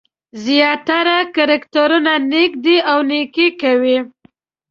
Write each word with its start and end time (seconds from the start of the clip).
زیاتره 0.45 1.17
کرکټرونه 1.35 2.13
نېک 2.31 2.51
دي 2.65 2.77
او 2.91 2.99
نېکي 3.09 3.47
کوي. 3.61 3.97